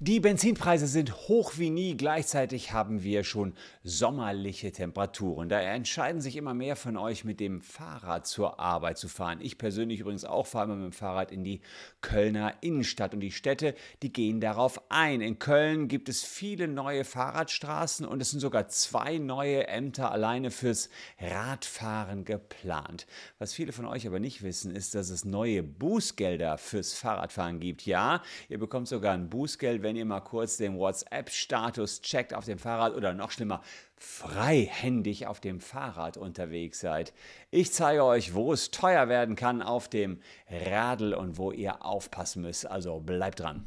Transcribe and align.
Die 0.00 0.18
Benzinpreise 0.18 0.88
sind 0.88 1.28
hoch 1.28 1.52
wie 1.56 1.70
nie. 1.70 1.96
Gleichzeitig 1.96 2.72
haben 2.72 3.04
wir 3.04 3.22
schon 3.22 3.54
sommerliche 3.84 4.72
Temperaturen. 4.72 5.48
Daher 5.48 5.72
entscheiden 5.72 6.20
sich 6.20 6.34
immer 6.34 6.52
mehr 6.52 6.74
von 6.74 6.96
euch, 6.96 7.24
mit 7.24 7.38
dem 7.38 7.60
Fahrrad 7.60 8.26
zur 8.26 8.58
Arbeit 8.58 8.98
zu 8.98 9.06
fahren. 9.06 9.38
Ich 9.40 9.56
persönlich 9.56 10.00
übrigens 10.00 10.24
auch 10.24 10.48
fahre 10.48 10.64
immer 10.64 10.74
mit 10.74 10.86
dem 10.86 10.92
Fahrrad 10.92 11.30
in 11.30 11.44
die 11.44 11.60
Kölner 12.00 12.54
Innenstadt. 12.60 13.14
Und 13.14 13.20
die 13.20 13.30
Städte, 13.30 13.76
die 14.02 14.12
gehen 14.12 14.40
darauf 14.40 14.82
ein. 14.90 15.20
In 15.20 15.38
Köln 15.38 15.86
gibt 15.86 16.08
es 16.08 16.24
viele 16.24 16.66
neue 16.66 17.04
Fahrradstraßen 17.04 18.04
und 18.04 18.20
es 18.20 18.32
sind 18.32 18.40
sogar 18.40 18.66
zwei 18.66 19.18
neue 19.18 19.68
Ämter 19.68 20.10
alleine 20.10 20.50
fürs 20.50 20.90
Radfahren 21.20 22.24
geplant. 22.24 23.06
Was 23.38 23.54
viele 23.54 23.70
von 23.70 23.86
euch 23.86 24.08
aber 24.08 24.18
nicht 24.18 24.42
wissen, 24.42 24.74
ist, 24.74 24.96
dass 24.96 25.08
es 25.08 25.24
neue 25.24 25.62
Bußgelder 25.62 26.58
fürs 26.58 26.94
Fahrradfahren 26.94 27.60
gibt. 27.60 27.86
Ja, 27.86 28.22
ihr 28.48 28.58
bekommt 28.58 28.88
sogar 28.88 29.14
ein 29.14 29.30
Bußgeld, 29.30 29.83
wenn 29.84 29.94
ihr 29.94 30.04
mal 30.04 30.20
kurz 30.20 30.56
den 30.56 30.78
WhatsApp-Status 30.78 32.00
checkt 32.00 32.34
auf 32.34 32.46
dem 32.46 32.58
Fahrrad 32.58 32.94
oder 32.94 33.12
noch 33.12 33.30
schlimmer, 33.30 33.60
freihändig 33.96 35.28
auf 35.28 35.40
dem 35.40 35.60
Fahrrad 35.60 36.16
unterwegs 36.16 36.80
seid. 36.80 37.12
Ich 37.50 37.72
zeige 37.72 38.04
euch, 38.04 38.34
wo 38.34 38.52
es 38.52 38.70
teuer 38.72 39.08
werden 39.08 39.36
kann 39.36 39.62
auf 39.62 39.88
dem 39.88 40.20
Radl 40.50 41.14
und 41.14 41.38
wo 41.38 41.52
ihr 41.52 41.84
aufpassen 41.84 42.42
müsst. 42.42 42.66
Also 42.66 42.98
bleibt 42.98 43.40
dran. 43.40 43.66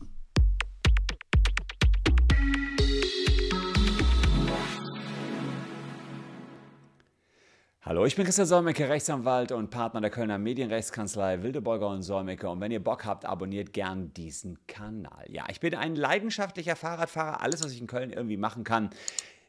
Hallo, 7.87 8.05
ich 8.05 8.17
bin 8.17 8.25
Christian 8.25 8.45
Solmecke, 8.45 8.89
Rechtsanwalt 8.89 9.53
und 9.53 9.69
Partner 9.69 10.01
der 10.01 10.09
Kölner 10.09 10.37
Medienrechtskanzlei 10.37 11.41
Wildeborger 11.41 11.87
und 11.87 12.01
Solmecke. 12.01 12.49
Und 12.49 12.59
wenn 12.59 12.69
ihr 12.69 12.83
Bock 12.83 13.05
habt, 13.05 13.23
abonniert 13.23 13.71
gern 13.71 14.13
diesen 14.13 14.59
Kanal. 14.67 15.23
Ja, 15.29 15.45
ich 15.49 15.61
bin 15.61 15.73
ein 15.73 15.95
leidenschaftlicher 15.95 16.75
Fahrradfahrer. 16.75 17.41
Alles, 17.41 17.63
was 17.63 17.71
ich 17.71 17.79
in 17.79 17.87
Köln 17.87 18.11
irgendwie 18.11 18.35
machen 18.35 18.65
kann, 18.65 18.89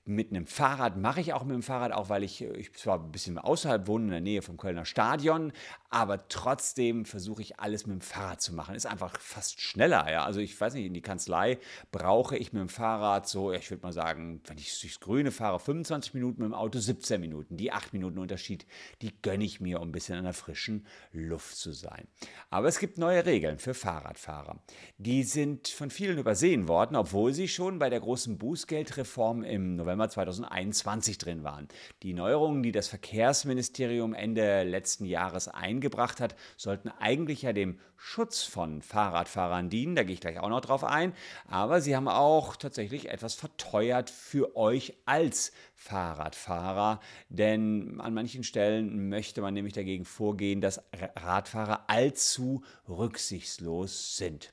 mit 0.05 0.30
einem 0.30 0.47
Fahrrad 0.47 0.97
mache 0.97 1.20
ich 1.20 1.33
auch 1.33 1.42
mit 1.42 1.55
dem 1.55 1.64
Fahrrad, 1.64 1.91
auch 1.91 2.11
weil 2.11 2.22
ich, 2.22 2.41
ich 2.42 2.72
zwar 2.75 3.00
ein 3.00 3.11
bisschen 3.11 3.39
außerhalb 3.39 3.89
wohne, 3.89 4.05
in 4.05 4.11
der 4.12 4.20
Nähe 4.20 4.41
vom 4.41 4.56
Kölner 4.56 4.84
Stadion, 4.84 5.52
aber 5.91 6.28
trotzdem 6.28 7.05
versuche 7.05 7.42
ich 7.42 7.61
alles 7.61 7.86
mit 7.86 7.94
dem 7.94 8.00
Fahrrad 8.00 8.41
zu 8.41 8.55
machen. 8.55 8.75
Ist 8.75 8.86
einfach 8.86 9.20
fast 9.20 9.61
schneller, 9.61 10.11
ja. 10.11 10.25
Also 10.25 10.41
ich 10.41 10.58
weiß 10.58 10.75
nicht, 10.75 10.86
in 10.86 10.95
die 10.95 11.03
Kanzlei 11.03 11.58
brauche 11.92 12.36
ich 12.36 12.53
mit 12.53 12.62
dem 12.62 12.69
Fahrrad 12.69 13.28
so, 13.28 13.53
ich 13.53 13.70
würde 13.70 13.83
mal 13.83 13.92
sagen, 13.92 14.41
wenn 14.47 14.58
ich 14.58 14.80
durchs 14.80 15.00
Grüne 15.00 15.30
fahre, 15.30 15.61
25 15.61 16.14
Minuten, 16.14 16.42
mit 16.42 16.50
dem 16.50 16.55
Auto 16.55 16.78
17 16.78 17.20
Minuten. 17.20 17.56
Die 17.56 17.72
8 17.72 17.92
Minuten 17.92 18.19
Unterschied, 18.19 18.67
die 19.03 19.12
gönne 19.20 19.45
ich 19.45 19.61
mir, 19.61 19.80
um 19.80 19.89
ein 19.89 19.92
bisschen 19.92 20.19
in 20.19 20.25
der 20.25 20.33
frischen 20.33 20.86
Luft 21.12 21.56
zu 21.56 21.72
sein. 21.72 22.08
Aber 22.50 22.69
es 22.69 22.78
gibt 22.78 22.98
neue 22.98 23.27
Regeln 23.27 23.58
für 23.58 23.75
Fahrradfahrer. 23.75 24.62
Die 24.97 25.23
sind 25.25 25.69
von 25.69 25.91
vielen 25.91 26.19
übersehen 26.19 26.69
worden, 26.69 26.97
obwohl 26.97 27.34
sie 27.34 27.48
schon 27.48 27.78
bei 27.78 27.91
der 27.91 28.00
großen 28.00 28.39
Bußgeldreform 28.39 29.42
im 29.42 29.77
November 29.77 29.98
November 29.98 30.08
2021 30.08 31.19
drin 31.19 31.45
waren. 31.45 31.67
Die 32.02 32.12
Neuerungen, 32.12 32.62
die 32.62 32.73
das 32.73 32.89
Verkehrsministerium 32.89 34.14
Ende 34.14 34.62
letzten 34.62 35.05
Jahres 35.05 35.48
eingebracht 35.79 36.21
hat, 36.21 36.34
sollten 36.57 36.89
eigentlich 36.89 37.43
ja 37.43 37.53
dem 37.53 37.79
Schutz 37.97 38.43
von 38.43 38.83
Fahrradfahrern 38.83 39.71
dienen. 39.71 39.97
Da 39.97 40.03
gehe 40.03 40.15
ich 40.15 40.20
gleich 40.20 40.39
auch 40.39 40.48
noch 40.48 40.61
drauf 40.61 40.85
ein. 40.85 41.12
Aber 41.48 41.81
sie 41.81 41.97
haben 41.97 42.09
auch 42.09 42.57
tatsächlich 42.57 43.09
etwas 43.09 43.35
verteuert 43.35 44.11
für 44.11 44.57
euch 44.57 44.95
als 45.07 45.53
Fahrradfahrer. 45.75 47.01
Denn 47.29 48.01
an 48.01 48.15
manchen 48.15 48.45
Stellen 48.45 49.09
möchte 49.09 49.41
man 49.41 49.55
nämlich 49.55 49.75
dagegen 49.75 50.05
vorgehen, 50.05 50.61
dass 50.61 50.83
Radfahrer 51.17 51.85
allzu 51.89 52.63
rücksichtslos 52.89 54.17
sind. 54.17 54.53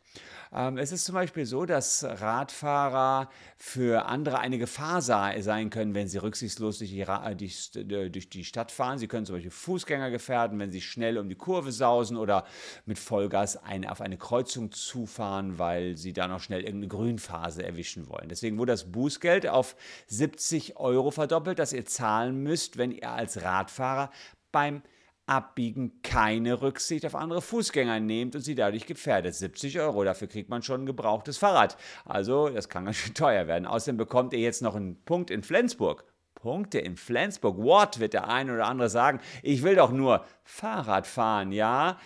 Ähm, 0.54 0.78
es 0.78 0.92
ist 0.92 1.06
zum 1.06 1.16
Beispiel 1.16 1.46
so, 1.46 1.66
dass 1.66 2.04
Radfahrer 2.04 3.30
für 3.58 4.06
andere 4.06 4.40
eine 4.40 4.58
Gefahr 4.58 5.02
sein 5.02 5.70
können, 5.70 5.94
wenn 5.94 6.08
sie 6.08 6.18
rücksichtslos 6.18 6.78
durch 6.78 6.92
die, 6.92 7.02
äh, 7.02 8.10
durch 8.10 8.30
die 8.30 8.44
Stadt 8.44 8.72
fahren. 8.72 8.98
Sie 8.98 9.08
können 9.08 9.26
zum 9.26 9.36
Beispiel 9.36 9.52
Fußgänger 9.52 10.12
gefährden, 10.12 10.60
wenn 10.60 10.72
sie 10.72 10.82
schnell 10.82 11.18
um 11.18 11.30
die 11.30 11.36
Kurve 11.36 11.72
sausen 11.72 12.18
oder 12.18 12.46
mit 12.86 13.00
Vollgas 13.00 13.60
auf 13.88 14.02
eine 14.02 14.18
Kreuzung 14.18 14.72
zufahren, 14.72 15.60
weil 15.60 15.98
sie 15.98 16.14
da 16.14 16.28
noch 16.28 16.40
schnell 16.40 16.62
irgendeine 16.62 16.88
Grünphase 16.88 17.64
erwischen 17.64 18.08
wollen. 18.10 18.30
Deswegen 18.30 18.58
wurde 18.58 18.72
das 18.72 18.92
Bußgeld 18.92 19.48
auf 19.48 19.76
70 20.08 20.78
Euro 20.78 21.12
verdoppelt, 21.12 21.60
das 21.60 21.74
ihr 21.74 21.86
zahlen 21.86 22.44
müsst, 22.44 22.78
wenn 22.78 22.92
ihr 22.92 23.10
als 23.10 23.42
Radfahrer 23.42 24.12
beim 24.52 24.82
Abbiegen 25.28 26.02
keine 26.04 26.62
Rücksicht 26.62 27.06
auf 27.06 27.16
andere 27.16 27.42
Fußgänger 27.42 28.00
nehmt 28.00 28.36
und 28.36 28.42
sie 28.42 28.56
dadurch 28.56 28.86
gefährdet. 28.86 29.34
70 29.34 29.80
Euro, 29.80 30.04
dafür 30.04 30.28
kriegt 30.28 30.50
man 30.50 30.62
schon 30.62 30.84
ein 30.84 30.86
gebrauchtes 30.86 31.38
Fahrrad. 31.38 31.78
Also, 32.06 32.50
das 32.50 32.70
kann 32.70 32.86
ganz 32.86 32.98
schön 32.98 33.14
teuer 33.14 33.48
werden. 33.48 33.66
Außerdem 33.66 33.98
bekommt 33.98 34.34
ihr 34.34 34.40
jetzt 34.40 34.62
noch 34.62 34.76
einen 34.76 35.04
Punkt 35.04 35.32
in 35.32 35.42
Flensburg. 35.44 36.06
Punkte 36.36 36.78
in 36.78 36.96
Flensburg. 36.96 37.58
What, 37.58 38.00
wird 38.00 38.14
der 38.14 38.28
eine 38.28 38.54
oder 38.54 38.68
andere 38.68 38.90
sagen. 38.90 39.20
Ich 39.42 39.64
will 39.64 39.76
doch 39.76 39.92
nur 39.92 40.24
Fahrrad 40.44 41.08
fahren, 41.08 41.52
ja? 41.52 41.98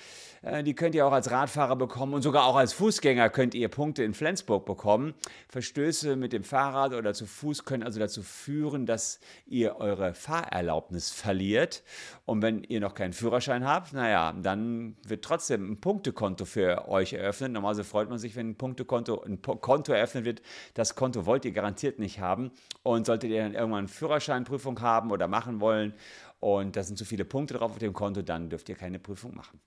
Äh, 0.42 0.64
die 0.64 0.74
könnt 0.74 0.96
ihr 0.96 1.06
auch 1.06 1.12
als 1.12 1.32
Radfahrer 1.32 1.76
bekommen 1.76 2.14
und 2.14 2.22
sogar 2.22 2.46
auch 2.46 2.56
als 2.56 2.74
Fußgänger 2.74 3.30
könnt 3.30 3.54
ihr 3.54 3.68
Punkte 3.68 4.04
in 4.04 4.14
Flensburg 4.14 4.66
bekommen. 4.66 5.14
Verstöße 5.50 6.16
mit 6.16 6.34
dem 6.34 6.44
Fahrrad 6.44 6.94
oder 6.94 7.14
zu 7.14 7.26
Fuß 7.26 7.66
können 7.66 7.84
also 7.84 8.00
dazu 8.00 8.24
führen, 8.24 8.86
dass 8.86 9.20
ihr 9.46 9.78
eure 9.78 10.14
Fahrerlaubnis 10.14 11.12
verliert. 11.12 11.84
Und 12.26 12.42
wenn 12.42 12.64
ihr 12.64 12.80
noch 12.80 12.94
keinen 12.94 13.14
Führerschein 13.14 13.66
habt, 13.66 13.94
naja, 13.94 14.34
dann 14.42 14.96
wird 15.06 15.24
trotzdem 15.24 15.72
ein 15.72 15.82
Punktekonto 15.82 16.46
für 16.46 16.88
euch 16.88 17.14
eröffnet. 17.14 17.52
Normalerweise 17.52 17.84
freut 17.84 18.10
man 18.10 18.20
sich, 18.20 18.36
wenn 18.36 18.52
ein 18.52 18.56
Punktekonto 18.56 19.22
ein 19.22 19.42
Konto 19.42 19.94
eröffnet 19.94 20.26
wird. 20.26 20.42
Das 20.74 20.96
Konto 20.96 21.26
wollt 21.26 21.46
ihr 21.46 21.52
garantiert 21.52 22.00
nicht 22.00 22.20
haben. 22.20 22.52
Und 22.84 23.06
solltet 23.06 23.32
ihr 23.32 23.44
dann 23.44 23.54
irgendwann 23.54 23.80
eine 23.80 23.88
Führerscheinprüfung 23.88 24.80
haben 24.82 25.12
oder 25.12 25.28
machen 25.28 25.60
wollen 25.60 25.94
und 26.40 26.76
da 26.76 26.84
sind 26.84 26.98
zu 26.98 27.06
viele 27.06 27.26
Punkte 27.26 27.56
drauf 27.56 27.72
auf 27.72 27.80
dem 27.80 27.94
Konto, 27.94 28.22
dann 28.22 28.50
dürft 28.50 28.70
ihr 28.70 28.76
keine 28.76 29.00
Prüfung 29.00 29.36
machen. 29.36 29.60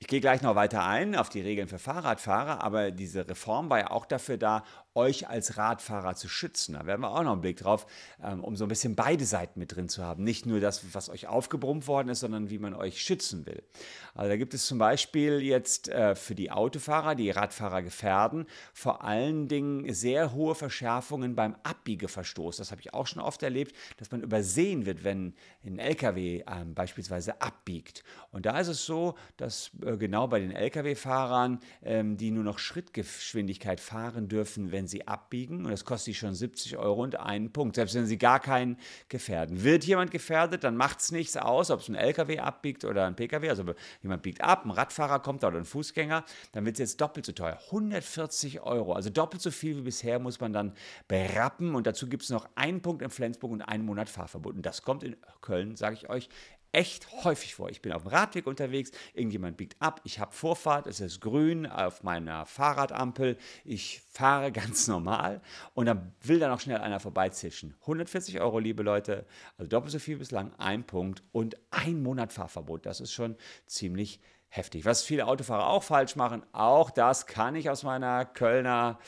Ich 0.00 0.06
gehe 0.06 0.20
gleich 0.20 0.42
noch 0.42 0.54
weiter 0.54 0.84
ein 0.84 1.16
auf 1.16 1.28
die 1.28 1.40
Regeln 1.40 1.66
für 1.66 1.80
Fahrradfahrer, 1.80 2.62
aber 2.62 2.92
diese 2.92 3.28
Reform 3.28 3.68
war 3.68 3.80
ja 3.80 3.90
auch 3.90 4.06
dafür 4.06 4.36
da, 4.38 4.62
euch 4.98 5.28
als 5.28 5.56
Radfahrer 5.56 6.16
zu 6.16 6.28
schützen. 6.28 6.74
Da 6.74 6.84
werden 6.84 7.00
wir 7.00 7.10
auch 7.10 7.22
noch 7.22 7.32
einen 7.32 7.40
Blick 7.40 7.58
drauf, 7.58 7.86
ähm, 8.22 8.42
um 8.42 8.56
so 8.56 8.64
ein 8.64 8.68
bisschen 8.68 8.96
beide 8.96 9.24
Seiten 9.24 9.60
mit 9.60 9.74
drin 9.74 9.88
zu 9.88 10.02
haben. 10.02 10.24
Nicht 10.24 10.44
nur 10.44 10.60
das, 10.60 10.82
was 10.92 11.08
euch 11.08 11.28
aufgebrummt 11.28 11.86
worden 11.86 12.08
ist, 12.08 12.20
sondern 12.20 12.50
wie 12.50 12.58
man 12.58 12.74
euch 12.74 13.00
schützen 13.00 13.46
will. 13.46 13.62
Also 14.14 14.30
da 14.30 14.36
gibt 14.36 14.52
es 14.54 14.66
zum 14.66 14.78
Beispiel 14.78 15.40
jetzt 15.40 15.88
äh, 15.88 16.16
für 16.16 16.34
die 16.34 16.50
Autofahrer, 16.50 17.14
die 17.14 17.30
Radfahrer 17.30 17.82
gefährden, 17.82 18.46
vor 18.72 19.04
allen 19.04 19.46
Dingen 19.46 19.94
sehr 19.94 20.32
hohe 20.32 20.56
Verschärfungen 20.56 21.36
beim 21.36 21.54
Abbiegeverstoß. 21.62 22.56
Das 22.56 22.72
habe 22.72 22.80
ich 22.80 22.92
auch 22.92 23.06
schon 23.06 23.22
oft 23.22 23.42
erlebt, 23.44 23.76
dass 23.98 24.10
man 24.10 24.22
übersehen 24.22 24.86
wird, 24.86 25.04
wenn 25.04 25.34
ein 25.64 25.78
LKW 25.78 26.42
ähm, 26.48 26.74
beispielsweise 26.74 27.40
abbiegt. 27.40 28.02
Und 28.32 28.46
da 28.46 28.58
ist 28.58 28.68
es 28.68 28.84
so, 28.84 29.14
dass 29.36 29.70
äh, 29.84 29.96
genau 29.96 30.26
bei 30.26 30.40
den 30.40 30.50
Lkw-Fahrern, 30.50 31.60
ähm, 31.82 32.16
die 32.16 32.32
nur 32.32 32.44
noch 32.44 32.58
Schrittgeschwindigkeit 32.58 33.78
fahren 33.78 34.28
dürfen, 34.28 34.72
wenn 34.72 34.87
sie 34.88 35.06
abbiegen. 35.06 35.64
Und 35.64 35.70
das 35.70 35.84
kostet 35.84 36.06
sie 36.06 36.14
schon 36.14 36.34
70 36.34 36.76
Euro 36.76 37.02
und 37.02 37.18
einen 37.18 37.52
Punkt, 37.52 37.76
selbst 37.76 37.94
wenn 37.94 38.06
sie 38.06 38.18
gar 38.18 38.40
keinen 38.40 38.76
gefährden. 39.08 39.62
Wird 39.62 39.84
jemand 39.84 40.10
gefährdet, 40.10 40.64
dann 40.64 40.76
macht 40.76 41.00
es 41.00 41.12
nichts 41.12 41.36
aus, 41.36 41.70
ob 41.70 41.80
es 41.80 41.88
ein 41.88 41.94
LKW 41.94 42.38
abbiegt 42.40 42.84
oder 42.84 43.06
ein 43.06 43.14
PKW. 43.14 43.48
Also 43.48 43.64
jemand 44.02 44.22
biegt 44.22 44.40
ab, 44.40 44.64
ein 44.64 44.70
Radfahrer 44.70 45.20
kommt 45.20 45.42
da 45.42 45.48
oder 45.48 45.58
ein 45.58 45.64
Fußgänger, 45.64 46.24
dann 46.52 46.64
wird 46.64 46.76
es 46.76 46.80
jetzt 46.80 47.00
doppelt 47.00 47.26
so 47.26 47.32
teuer. 47.32 47.58
140 47.66 48.60
Euro, 48.62 48.94
also 48.94 49.10
doppelt 49.10 49.42
so 49.42 49.50
viel 49.50 49.76
wie 49.76 49.82
bisher 49.82 50.18
muss 50.18 50.40
man 50.40 50.52
dann 50.52 50.72
berappen. 51.06 51.74
Und 51.74 51.86
dazu 51.86 52.08
gibt 52.08 52.22
es 52.22 52.30
noch 52.30 52.48
einen 52.54 52.82
Punkt 52.82 53.02
in 53.02 53.10
Flensburg 53.10 53.52
und 53.52 53.62
einen 53.62 53.84
Monat 53.84 54.08
Fahrverbot. 54.08 54.56
Und 54.56 54.66
das 54.66 54.82
kommt 54.82 55.02
in 55.04 55.16
Köln, 55.40 55.76
sage 55.76 55.96
ich 55.96 56.08
euch, 56.08 56.28
echt 56.72 57.24
häufig 57.24 57.54
vor. 57.54 57.70
Ich 57.70 57.82
bin 57.82 57.92
auf 57.92 58.02
dem 58.02 58.08
Radweg 58.08 58.46
unterwegs, 58.46 58.90
irgendjemand 59.14 59.56
biegt 59.56 59.76
ab, 59.80 60.00
ich 60.04 60.18
habe 60.18 60.32
Vorfahrt, 60.32 60.86
es 60.86 61.00
ist 61.00 61.20
grün 61.20 61.66
auf 61.66 62.02
meiner 62.02 62.46
Fahrradampel, 62.46 63.36
ich 63.64 64.02
fahre 64.10 64.52
ganz 64.52 64.86
normal 64.86 65.40
und 65.74 65.86
dann 65.86 66.12
will 66.22 66.38
da 66.38 66.48
noch 66.48 66.60
schnell 66.60 66.78
einer 66.78 67.00
vorbeizischen. 67.00 67.74
140 67.82 68.40
Euro, 68.40 68.58
liebe 68.58 68.82
Leute, 68.82 69.26
also 69.56 69.68
doppelt 69.68 69.92
so 69.92 69.98
viel 69.98 70.18
bislang, 70.18 70.52
ein 70.58 70.84
Punkt 70.84 71.22
und 71.32 71.56
ein 71.70 72.02
Monat 72.02 72.32
Fahrverbot. 72.32 72.86
Das 72.86 73.00
ist 73.00 73.12
schon 73.12 73.36
ziemlich 73.66 74.20
heftig. 74.48 74.84
Was 74.84 75.02
viele 75.02 75.26
Autofahrer 75.26 75.68
auch 75.68 75.82
falsch 75.82 76.16
machen, 76.16 76.42
auch 76.52 76.90
das 76.90 77.26
kann 77.26 77.54
ich 77.54 77.70
aus 77.70 77.82
meiner 77.82 78.24
Kölner 78.24 78.98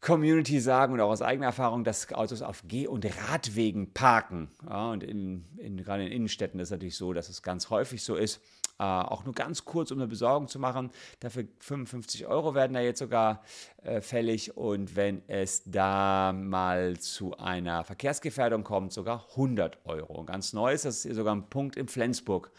Community 0.00 0.60
sagen 0.60 0.94
und 0.94 1.00
auch 1.00 1.10
aus 1.10 1.20
eigener 1.20 1.46
Erfahrung, 1.46 1.84
dass 1.84 2.10
Autos 2.12 2.40
auf 2.40 2.62
Geh- 2.66 2.86
und 2.86 3.04
Radwegen 3.28 3.92
parken. 3.92 4.50
Ja, 4.66 4.90
und 4.90 5.02
in, 5.02 5.44
in, 5.58 5.76
gerade 5.76 6.06
in 6.06 6.12
Innenstädten 6.12 6.58
ist 6.58 6.68
es 6.68 6.72
natürlich 6.72 6.96
so, 6.96 7.12
dass 7.12 7.28
es 7.28 7.42
ganz 7.42 7.68
häufig 7.68 8.02
so 8.02 8.16
ist. 8.16 8.40
Äh, 8.78 8.84
auch 8.84 9.24
nur 9.24 9.34
ganz 9.34 9.66
kurz, 9.66 9.90
um 9.90 9.98
eine 9.98 10.08
Besorgung 10.08 10.48
zu 10.48 10.58
machen. 10.58 10.90
Dafür 11.20 11.44
55 11.58 12.26
Euro 12.26 12.54
werden 12.54 12.72
da 12.72 12.80
jetzt 12.80 13.00
sogar 13.00 13.42
äh, 13.82 14.00
fällig. 14.00 14.56
Und 14.56 14.96
wenn 14.96 15.22
es 15.28 15.64
da 15.66 16.32
mal 16.32 16.98
zu 16.98 17.36
einer 17.36 17.84
Verkehrsgefährdung 17.84 18.64
kommt, 18.64 18.94
sogar 18.94 19.26
100 19.32 19.84
Euro. 19.84 20.14
Und 20.14 20.26
ganz 20.26 20.54
neu 20.54 20.72
ist, 20.72 20.86
dass 20.86 21.04
ihr 21.04 21.14
sogar 21.14 21.32
einen 21.32 21.50
Punkt 21.50 21.76
in 21.76 21.88
Flensburg 21.88 22.50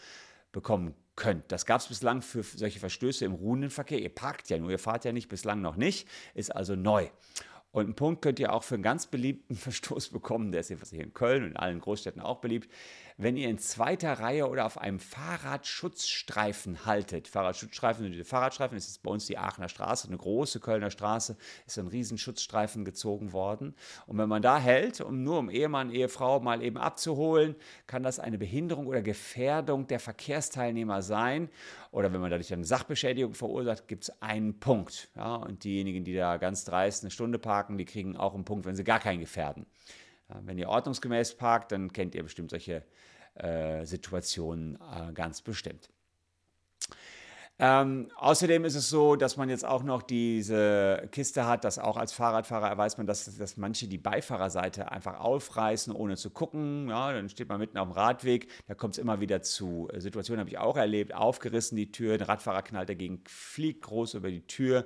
bekommen 0.52 0.94
könnt. 1.22 1.52
Das 1.52 1.66
gab 1.66 1.80
es 1.80 1.86
bislang 1.86 2.20
für 2.20 2.42
solche 2.42 2.80
Verstöße 2.80 3.24
im 3.24 3.34
ruhenden 3.34 3.70
Verkehr. 3.70 4.00
Ihr 4.00 4.12
parkt 4.12 4.50
ja 4.50 4.58
nur, 4.58 4.72
ihr 4.72 4.80
fahrt 4.80 5.04
ja 5.04 5.12
nicht, 5.12 5.28
bislang 5.28 5.62
noch 5.62 5.76
nicht, 5.76 6.08
ist 6.34 6.50
also 6.50 6.74
neu. 6.74 7.08
Und 7.70 7.84
einen 7.84 7.94
Punkt 7.94 8.22
könnt 8.22 8.40
ihr 8.40 8.52
auch 8.52 8.64
für 8.64 8.74
einen 8.74 8.82
ganz 8.82 9.06
beliebten 9.06 9.54
Verstoß 9.56 10.08
bekommen, 10.08 10.50
der 10.50 10.62
ist 10.62 10.68
hier 10.90 11.04
in 11.04 11.14
Köln 11.14 11.44
und 11.44 11.50
in 11.50 11.56
allen 11.56 11.78
Großstädten 11.78 12.20
auch 12.20 12.40
beliebt, 12.40 12.68
wenn 13.22 13.36
ihr 13.36 13.48
in 13.48 13.58
zweiter 13.58 14.14
Reihe 14.14 14.48
oder 14.48 14.66
auf 14.66 14.78
einem 14.78 14.98
Fahrradschutzstreifen 14.98 16.84
haltet. 16.86 17.28
Fahrradschutzstreifen 17.28 18.02
sind 18.02 18.12
diese 18.12 18.24
Fahrradstreifen, 18.24 18.76
das 18.76 18.88
ist 18.88 19.02
bei 19.02 19.10
uns 19.10 19.26
die 19.26 19.38
Aachener 19.38 19.68
Straße, 19.68 20.08
eine 20.08 20.16
große 20.16 20.60
Kölner 20.60 20.90
Straße, 20.90 21.36
ist 21.66 21.78
ein 21.78 21.86
riesen 21.86 22.18
Schutzstreifen 22.18 22.84
gezogen 22.84 23.32
worden. 23.32 23.74
Und 24.06 24.18
wenn 24.18 24.28
man 24.28 24.42
da 24.42 24.58
hält, 24.58 25.00
um 25.00 25.22
nur 25.22 25.38
um 25.38 25.50
Ehemann, 25.50 25.90
Ehefrau 25.90 26.40
mal 26.40 26.62
eben 26.62 26.78
abzuholen, 26.78 27.56
kann 27.86 28.02
das 28.02 28.18
eine 28.18 28.38
Behinderung 28.38 28.86
oder 28.86 29.02
Gefährdung 29.02 29.86
der 29.86 30.00
Verkehrsteilnehmer 30.00 31.02
sein. 31.02 31.48
Oder 31.90 32.12
wenn 32.12 32.20
man 32.20 32.30
dadurch 32.30 32.52
eine 32.52 32.64
Sachbeschädigung 32.64 33.34
verursacht, 33.34 33.88
gibt 33.88 34.04
es 34.04 34.22
einen 34.22 34.58
Punkt. 34.58 35.10
Ja, 35.16 35.36
und 35.36 35.64
diejenigen, 35.64 36.04
die 36.04 36.14
da 36.14 36.36
ganz 36.38 36.64
dreist 36.64 37.02
eine 37.02 37.10
Stunde 37.10 37.38
parken, 37.38 37.78
die 37.78 37.84
kriegen 37.84 38.16
auch 38.16 38.34
einen 38.34 38.44
Punkt, 38.44 38.66
wenn 38.66 38.76
sie 38.76 38.84
gar 38.84 39.00
keinen 39.00 39.20
gefährden. 39.20 39.66
Wenn 40.28 40.56
ihr 40.56 40.70
ordnungsgemäß 40.70 41.34
parkt, 41.34 41.72
dann 41.72 41.92
kennt 41.92 42.14
ihr 42.14 42.22
bestimmt 42.22 42.50
solche 42.50 42.84
äh, 43.34 43.84
Situationen 43.84 44.76
äh, 44.76 45.12
ganz 45.12 45.42
bestimmt. 45.42 45.90
Ähm, 47.64 48.08
außerdem 48.16 48.64
ist 48.64 48.74
es 48.74 48.88
so, 48.88 49.14
dass 49.14 49.36
man 49.36 49.48
jetzt 49.48 49.64
auch 49.64 49.84
noch 49.84 50.02
diese 50.02 51.08
Kiste 51.12 51.46
hat, 51.46 51.62
dass 51.62 51.78
auch 51.78 51.96
als 51.96 52.12
Fahrradfahrer 52.12 52.76
weiß 52.76 52.96
man, 52.96 53.06
dass, 53.06 53.36
dass 53.36 53.56
manche 53.56 53.86
die 53.86 53.98
Beifahrerseite 53.98 54.90
einfach 54.90 55.20
aufreißen, 55.20 55.94
ohne 55.94 56.16
zu 56.16 56.30
gucken. 56.30 56.88
Ja, 56.88 57.12
dann 57.12 57.28
steht 57.28 57.48
man 57.48 57.60
mitten 57.60 57.78
auf 57.78 57.86
dem 57.86 57.92
Radweg. 57.92 58.48
Da 58.66 58.74
kommt 58.74 58.94
es 58.94 58.98
immer 58.98 59.20
wieder 59.20 59.42
zu 59.42 59.88
äh, 59.92 60.00
Situationen, 60.00 60.40
habe 60.40 60.50
ich 60.50 60.58
auch 60.58 60.76
erlebt, 60.76 61.14
aufgerissen 61.14 61.76
die 61.76 61.92
Tür, 61.92 62.14
ein 62.14 62.22
Radfahrer 62.22 62.62
knallt 62.62 62.88
dagegen, 62.88 63.22
fliegt 63.28 63.82
groß 63.82 64.14
über 64.14 64.30
die 64.30 64.44
Tür. 64.46 64.84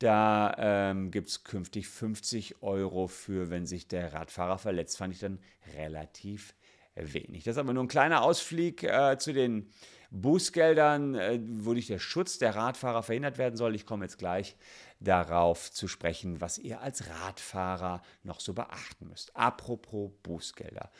Da 0.00 0.56
ähm, 0.58 1.12
gibt 1.12 1.28
es 1.28 1.44
künftig 1.44 1.86
50 1.88 2.62
Euro 2.62 3.06
für, 3.06 3.50
wenn 3.50 3.64
sich 3.64 3.86
der 3.86 4.12
Radfahrer 4.12 4.58
verletzt. 4.58 4.96
Fand 4.96 5.14
ich 5.14 5.20
dann 5.20 5.38
relativ 5.76 6.54
wenig. 7.02 7.44
Das 7.44 7.56
ist 7.56 7.58
aber 7.58 7.72
nur 7.72 7.84
ein 7.84 7.88
kleiner 7.88 8.22
Ausflug 8.22 8.82
äh, 8.82 9.16
zu 9.18 9.32
den 9.32 9.70
Bußgeldern, 10.10 11.14
äh, 11.14 11.40
wodurch 11.42 11.86
der 11.86 11.98
Schutz 11.98 12.38
der 12.38 12.56
Radfahrer 12.56 13.02
verhindert 13.02 13.38
werden 13.38 13.56
soll. 13.56 13.74
Ich 13.74 13.86
komme 13.86 14.04
jetzt 14.04 14.18
gleich 14.18 14.56
darauf 15.00 15.70
zu 15.70 15.86
sprechen, 15.86 16.40
was 16.40 16.58
ihr 16.58 16.80
als 16.80 17.08
Radfahrer 17.08 18.02
noch 18.22 18.40
so 18.40 18.54
beachten 18.54 19.08
müsst. 19.08 19.36
Apropos 19.36 20.10
Bußgelder. 20.22 20.90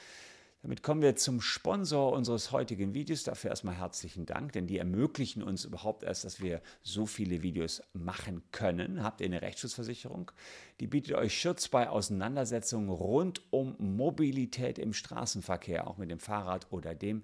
Damit 0.62 0.82
kommen 0.82 1.02
wir 1.02 1.14
zum 1.14 1.40
Sponsor 1.40 2.12
unseres 2.12 2.50
heutigen 2.50 2.92
Videos. 2.92 3.22
Dafür 3.22 3.50
erstmal 3.50 3.76
herzlichen 3.76 4.26
Dank, 4.26 4.52
denn 4.52 4.66
die 4.66 4.78
ermöglichen 4.78 5.42
uns 5.44 5.64
überhaupt 5.64 6.02
erst, 6.02 6.24
dass 6.24 6.40
wir 6.40 6.60
so 6.82 7.06
viele 7.06 7.42
Videos 7.42 7.80
machen 7.92 8.42
können. 8.50 9.04
Habt 9.04 9.20
ihr 9.20 9.26
eine 9.26 9.40
Rechtsschutzversicherung? 9.40 10.32
Die 10.80 10.88
bietet 10.88 11.14
euch 11.14 11.40
Schutz 11.40 11.68
bei 11.68 11.88
Auseinandersetzungen 11.88 12.88
rund 12.88 13.40
um 13.50 13.76
Mobilität 13.78 14.80
im 14.80 14.92
Straßenverkehr, 14.92 15.86
auch 15.86 15.96
mit 15.96 16.10
dem 16.10 16.18
Fahrrad 16.18 16.66
oder 16.72 16.92
dem 16.92 17.22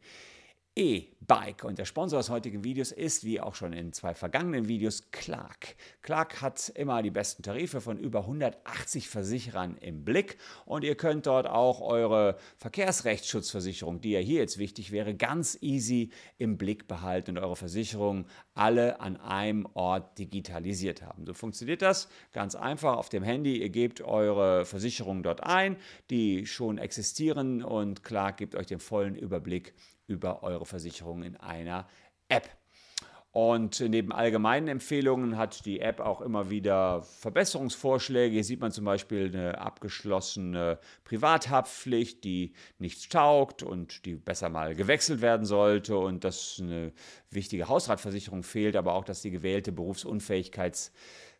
E-Bike. 0.76 1.62
Und 1.62 1.78
der 1.78 1.84
Sponsor 1.84 2.18
des 2.18 2.30
heutigen 2.30 2.64
Videos 2.64 2.90
ist, 2.90 3.22
wie 3.24 3.40
auch 3.40 3.54
schon 3.54 3.72
in 3.72 3.92
zwei 3.92 4.12
vergangenen 4.14 4.66
Videos, 4.66 5.10
Clark. 5.12 5.76
Clark 6.02 6.42
hat 6.42 6.72
immer 6.74 7.00
die 7.02 7.12
besten 7.12 7.44
Tarife 7.44 7.80
von 7.80 7.96
über 7.96 8.20
180 8.20 9.08
Versicherern 9.08 9.76
im 9.76 10.04
Blick 10.04 10.36
und 10.66 10.82
ihr 10.82 10.96
könnt 10.96 11.26
dort 11.26 11.46
auch 11.46 11.80
eure 11.80 12.36
Verkehrsrechtsschutzversicherung, 12.56 14.00
die 14.00 14.10
ja 14.10 14.18
hier 14.18 14.40
jetzt 14.40 14.58
wichtig 14.58 14.90
wäre, 14.90 15.14
ganz 15.14 15.56
easy 15.60 16.10
im 16.38 16.58
Blick 16.58 16.88
behalten 16.88 17.32
und 17.32 17.38
eure 17.38 17.56
Versicherungen 17.56 18.26
alle 18.54 19.00
an 19.00 19.16
einem 19.16 19.68
Ort 19.74 20.18
digitalisiert 20.18 21.02
haben. 21.02 21.24
So 21.24 21.34
funktioniert 21.34 21.82
das 21.82 22.08
ganz 22.32 22.56
einfach 22.56 22.96
auf 22.96 23.08
dem 23.08 23.22
Handy. 23.22 23.62
Ihr 23.62 23.70
gebt 23.70 24.00
eure 24.00 24.64
Versicherungen 24.64 25.22
dort 25.22 25.42
ein, 25.44 25.76
die 26.10 26.46
schon 26.46 26.78
existieren 26.78 27.62
und 27.62 28.02
Clark 28.02 28.38
gibt 28.38 28.56
euch 28.56 28.66
den 28.66 28.80
vollen 28.80 29.14
Überblick 29.14 29.72
über 30.06 30.42
eure 30.64 30.66
Versicherung 30.66 31.22
in 31.22 31.36
einer 31.36 31.86
App. 32.28 32.48
Und 33.30 33.80
neben 33.80 34.12
allgemeinen 34.12 34.68
Empfehlungen 34.68 35.36
hat 35.36 35.66
die 35.66 35.80
App 35.80 35.98
auch 35.98 36.20
immer 36.20 36.50
wieder 36.50 37.02
Verbesserungsvorschläge. 37.02 38.32
Hier 38.32 38.44
sieht 38.44 38.60
man 38.60 38.70
zum 38.70 38.84
Beispiel 38.84 39.26
eine 39.26 39.58
abgeschlossene 39.58 40.78
Privathaftpflicht, 41.02 42.22
die 42.22 42.52
nichts 42.78 43.08
taugt 43.08 43.64
und 43.64 44.04
die 44.06 44.14
besser 44.14 44.50
mal 44.50 44.76
gewechselt 44.76 45.20
werden 45.20 45.46
sollte 45.46 45.98
und 45.98 46.22
dass 46.22 46.60
eine 46.62 46.92
wichtige 47.28 47.66
Hausratversicherung 47.66 48.44
fehlt, 48.44 48.76
aber 48.76 48.94
auch, 48.94 49.04
dass 49.04 49.20
die 49.20 49.32
gewählte 49.32 49.72
Berufsunfähigkeits 49.72 50.92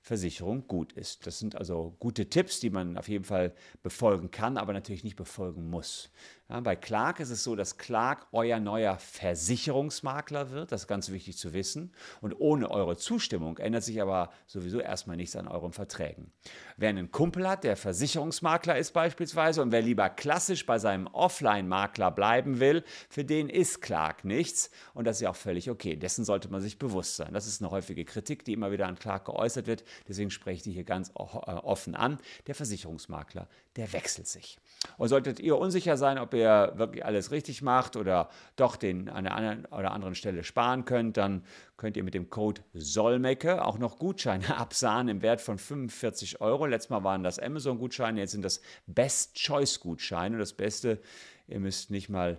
Versicherung 0.04 0.68
gut 0.68 0.92
ist. 0.92 1.26
Das 1.26 1.38
sind 1.38 1.56
also 1.56 1.96
gute 1.98 2.28
Tipps, 2.28 2.60
die 2.60 2.68
man 2.68 2.98
auf 2.98 3.08
jeden 3.08 3.24
Fall 3.24 3.54
befolgen 3.82 4.30
kann, 4.30 4.58
aber 4.58 4.74
natürlich 4.74 5.02
nicht 5.02 5.16
befolgen 5.16 5.70
muss. 5.70 6.10
Ja, 6.50 6.60
bei 6.60 6.76
Clark 6.76 7.20
ist 7.20 7.30
es 7.30 7.42
so, 7.42 7.56
dass 7.56 7.78
Clark 7.78 8.26
euer 8.30 8.60
neuer 8.60 8.98
Versicherungsmakler 8.98 10.50
wird. 10.50 10.72
Das 10.72 10.82
ist 10.82 10.88
ganz 10.88 11.10
wichtig 11.10 11.38
zu 11.38 11.54
wissen. 11.54 11.90
Und 12.20 12.34
ohne 12.38 12.70
eure 12.70 12.98
Zustimmung 12.98 13.56
ändert 13.56 13.82
sich 13.82 14.02
aber 14.02 14.30
sowieso 14.46 14.78
erstmal 14.78 15.16
nichts 15.16 15.36
an 15.36 15.48
euren 15.48 15.72
Verträgen. 15.72 16.32
Wer 16.76 16.90
einen 16.90 17.10
Kumpel 17.10 17.48
hat, 17.48 17.64
der 17.64 17.78
Versicherungsmakler 17.78 18.76
ist 18.76 18.92
beispielsweise 18.92 19.62
und 19.62 19.72
wer 19.72 19.80
lieber 19.80 20.10
klassisch 20.10 20.66
bei 20.66 20.78
seinem 20.78 21.06
Offline-Makler 21.06 22.10
bleiben 22.10 22.60
will, 22.60 22.84
für 23.08 23.24
den 23.24 23.48
ist 23.48 23.80
Clark 23.80 24.26
nichts. 24.26 24.70
Und 24.92 25.06
das 25.06 25.16
ist 25.16 25.22
ja 25.22 25.30
auch 25.30 25.36
völlig 25.36 25.70
okay. 25.70 25.96
Dessen 25.96 26.26
sollte 26.26 26.50
man 26.50 26.60
sich 26.60 26.78
bewusst 26.78 27.16
sein. 27.16 27.32
Das 27.32 27.46
ist 27.46 27.62
eine 27.62 27.70
häufige 27.70 28.04
Kritik, 28.04 28.44
die 28.44 28.52
immer 28.52 28.70
wieder 28.70 28.86
an 28.86 28.98
Clark 28.98 29.24
geäußert 29.24 29.66
wird. 29.66 29.82
Deswegen 30.08 30.30
spreche 30.30 30.56
ich 30.56 30.62
die 30.62 30.72
hier 30.72 30.84
ganz 30.84 31.10
äh, 31.10 31.12
offen 31.14 31.94
an. 31.94 32.18
Der 32.46 32.54
Versicherungsmakler, 32.54 33.48
der 33.76 33.92
wechselt 33.92 34.26
sich. 34.26 34.58
Und 34.98 35.08
solltet 35.08 35.40
ihr 35.40 35.56
unsicher 35.58 35.96
sein, 35.96 36.18
ob 36.18 36.34
ihr 36.34 36.72
wirklich 36.76 37.04
alles 37.04 37.30
richtig 37.30 37.62
macht 37.62 37.96
oder 37.96 38.28
doch 38.56 38.76
den 38.76 39.08
an 39.08 39.24
der 39.24 39.34
einen 39.34 39.66
oder 39.66 39.92
anderen 39.92 40.14
Stelle 40.14 40.44
sparen 40.44 40.84
könnt, 40.84 41.16
dann 41.16 41.44
könnt 41.76 41.96
ihr 41.96 42.04
mit 42.04 42.14
dem 42.14 42.30
Code 42.30 42.62
Solmecke 42.72 43.64
auch 43.64 43.78
noch 43.78 43.98
Gutscheine 43.98 44.56
absahen 44.58 45.08
im 45.08 45.22
Wert 45.22 45.40
von 45.40 45.58
45 45.58 46.40
Euro. 46.40 46.66
Letztes 46.66 46.90
Mal 46.90 47.04
waren 47.04 47.22
das 47.22 47.38
Amazon-Gutscheine, 47.38 48.20
jetzt 48.20 48.32
sind 48.32 48.44
das 48.44 48.60
Best 48.86 49.36
Choice-Gutscheine. 49.36 50.38
Das 50.38 50.52
Beste, 50.52 51.00
ihr 51.46 51.60
müsst 51.60 51.90
nicht 51.90 52.08
mal 52.08 52.38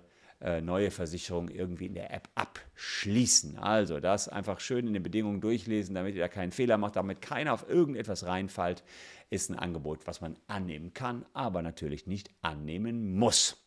neue 0.61 0.91
Versicherungen 0.91 1.49
irgendwie 1.49 1.85
in 1.85 1.93
der 1.93 2.13
App 2.13 2.29
abschließen. 2.35 3.57
Also 3.57 3.99
das 3.99 4.27
einfach 4.27 4.59
schön 4.59 4.85
in 4.87 4.93
den 4.93 5.03
Bedingungen 5.03 5.41
durchlesen, 5.41 5.95
damit 5.95 6.15
ihr 6.15 6.21
da 6.21 6.27
keinen 6.27 6.51
Fehler 6.51 6.77
macht, 6.77 6.97
damit 6.97 7.21
keiner 7.21 7.53
auf 7.53 7.67
irgendetwas 7.69 8.25
reinfällt, 8.25 8.83
ist 9.29 9.49
ein 9.49 9.57
Angebot, 9.57 10.05
was 10.07 10.21
man 10.21 10.37
annehmen 10.47 10.93
kann, 10.93 11.25
aber 11.33 11.61
natürlich 11.61 12.05
nicht 12.05 12.29
annehmen 12.41 13.15
muss. 13.17 13.65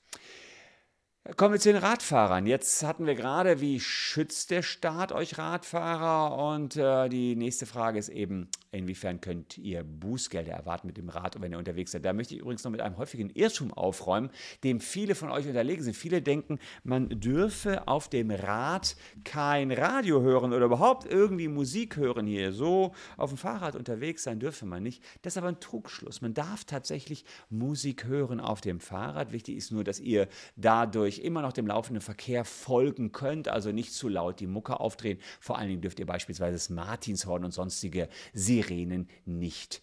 Kommen 1.37 1.53
wir 1.53 1.61
zu 1.61 1.71
den 1.71 1.83
Radfahrern. 1.83 2.47
Jetzt 2.47 2.83
hatten 2.83 3.05
wir 3.05 3.15
gerade, 3.15 3.61
wie 3.61 3.81
schützt 3.81 4.51
der 4.51 4.63
Staat 4.63 5.13
euch 5.13 5.37
Radfahrer? 5.37 6.39
Und 6.39 6.77
äh, 6.77 7.11
die 7.11 7.37
nächste 7.37 7.67
Frage 7.67 7.99
ist 7.99 8.09
eben, 8.09 8.49
inwiefern 8.73 9.21
könnt 9.21 9.59
ihr 9.59 9.85
Bußgelder 9.85 10.53
erwarten 10.53 10.87
mit 10.87 10.97
dem 10.97 11.11
Rad, 11.11 11.39
wenn 11.39 11.53
ihr 11.53 11.59
unterwegs 11.59 11.93
seid? 11.93 12.07
Da 12.07 12.15
möchte 12.15 12.35
ich 12.35 12.41
übrigens 12.41 12.65
noch 12.65 12.71
mit 12.71 12.81
einem 12.81 12.97
häufigen 12.97 13.29
Irrtum 13.29 13.75
aufräumen, 13.75 14.31
dem 14.65 14.81
viele 14.81 15.15
von 15.15 15.31
euch 15.31 15.47
unterlegen 15.47 15.85
sind. 15.85 15.95
Viele 15.95 16.23
denken, 16.23 16.59
man 16.83 17.11
dürfe 17.21 17.87
auf 17.89 18.09
dem 18.09 18.31
Rad 18.31 18.97
kein 19.25 19.71
Radio 19.71 20.23
hören 20.23 20.55
oder 20.55 20.65
überhaupt 20.65 21.05
irgendwie 21.05 21.49
Musik 21.49 21.99
hören 21.99 22.27
hier. 22.27 22.53
So 22.53 22.95
auf 23.19 23.29
dem 23.29 23.39
Fahrrad 23.39 23.77
unterwegs 23.77 24.23
sein 24.23 24.41
dürfe 24.41 24.65
man 24.65 24.83
nicht. 24.83 25.05
Das 25.21 25.35
ist 25.35 25.39
aber 25.39 25.49
ein 25.49 25.61
Trugschluss. 25.61 26.23
Man 26.23 26.33
darf 26.33 26.65
tatsächlich 26.65 27.27
Musik 27.51 28.07
hören 28.07 28.41
auf 28.41 28.63
dem 28.63 28.81
Fahrrad. 28.81 29.33
Wichtig 29.33 29.59
ist 29.59 29.73
nur, 29.73 29.85
dass 29.85 30.01
ihr 30.01 30.27
dadurch 30.57 31.18
immer 31.23 31.43
noch 31.43 31.53
dem 31.53 31.67
laufenden 31.67 32.01
Verkehr 32.01 32.45
folgen 32.45 33.13
könnt, 33.13 33.49
also 33.49 33.73
nicht 33.73 33.93
zu 33.93 34.09
laut 34.09 34.41
die 34.41 34.47
Mucke 34.47 34.81
aufdrehen. 34.81 35.19
Vor 35.41 35.59
allen 35.59 35.69
Dingen 35.69 35.81
dürft 35.81 35.99
ihr 35.99 36.07
beispielsweise 36.07 36.55
das 36.55 36.71
Martinshorn 36.71 37.45
und 37.45 37.53
sonstige 37.53 38.09
Sirenen 38.33 39.09
nicht 39.25 39.83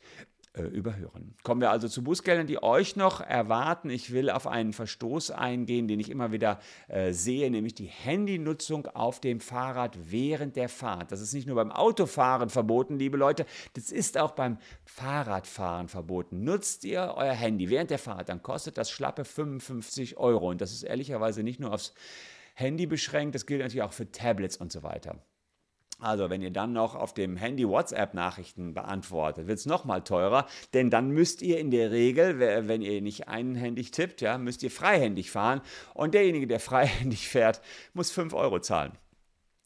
überhören. 0.63 1.35
Kommen 1.43 1.61
wir 1.61 1.71
also 1.71 1.87
zu 1.87 2.03
Bußgeldern, 2.03 2.47
die 2.47 2.61
euch 2.61 2.95
noch 2.95 3.21
erwarten. 3.21 3.89
Ich 3.89 4.13
will 4.13 4.29
auf 4.29 4.47
einen 4.47 4.73
Verstoß 4.73 5.31
eingehen, 5.31 5.87
den 5.87 5.99
ich 5.99 6.09
immer 6.09 6.31
wieder 6.31 6.59
äh, 6.87 7.11
sehe, 7.11 7.49
nämlich 7.51 7.73
die 7.73 7.85
Handynutzung 7.85 8.87
auf 8.87 9.19
dem 9.19 9.39
Fahrrad 9.39 9.97
während 10.11 10.55
der 10.55 10.69
Fahrt. 10.69 11.11
Das 11.11 11.21
ist 11.21 11.33
nicht 11.33 11.47
nur 11.47 11.55
beim 11.55 11.71
Autofahren 11.71 12.49
verboten, 12.49 12.97
liebe 12.97 13.17
Leute, 13.17 13.45
das 13.73 13.91
ist 13.91 14.17
auch 14.17 14.31
beim 14.31 14.57
Fahrradfahren 14.85 15.87
verboten. 15.87 16.43
Nutzt 16.43 16.83
ihr 16.85 17.13
euer 17.15 17.33
Handy 17.33 17.69
während 17.69 17.89
der 17.89 17.99
Fahrt, 17.99 18.29
dann 18.29 18.41
kostet 18.41 18.77
das 18.77 18.89
schlappe 18.89 19.25
55 19.25 20.17
Euro. 20.17 20.49
Und 20.49 20.61
das 20.61 20.71
ist 20.71 20.83
ehrlicherweise 20.83 21.43
nicht 21.43 21.59
nur 21.59 21.73
aufs 21.73 21.93
Handy 22.53 22.85
beschränkt, 22.85 23.35
das 23.35 23.45
gilt 23.45 23.61
natürlich 23.61 23.83
auch 23.83 23.93
für 23.93 24.09
Tablets 24.09 24.55
und 24.57 24.71
so 24.71 24.81
weiter. 24.81 25.19
Also, 25.97 26.29
wenn 26.29 26.41
ihr 26.41 26.51
dann 26.51 26.73
noch 26.73 26.93
auf 26.95 27.13
dem 27.13 27.37
Handy 27.37 27.67
WhatsApp-Nachrichten 27.67 28.73
beantwortet, 28.73 29.47
wird 29.47 29.59
es 29.59 29.65
nochmal 29.65 30.03
teurer, 30.03 30.45
denn 30.73 30.89
dann 30.89 31.09
müsst 31.09 31.41
ihr 31.41 31.57
in 31.57 31.71
der 31.71 31.91
Regel, 31.91 32.39
wenn 32.67 32.81
ihr 32.81 33.01
nicht 33.01 33.29
einhändig 33.29 33.91
tippt, 33.91 34.19
ja, 34.21 34.37
müsst 34.37 34.61
ihr 34.63 34.71
freihändig 34.71 35.31
fahren 35.31 35.61
und 35.93 36.13
derjenige, 36.13 36.47
der 36.47 36.59
freihändig 36.59 37.29
fährt, 37.29 37.61
muss 37.93 38.11
5 38.11 38.33
Euro 38.33 38.59
zahlen. 38.59 38.91